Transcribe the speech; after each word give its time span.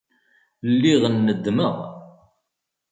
Lliɣ 0.71 1.03
neddmeɣ. 1.09 1.75